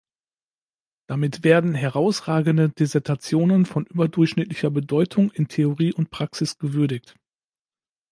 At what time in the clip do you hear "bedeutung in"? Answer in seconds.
4.71-5.47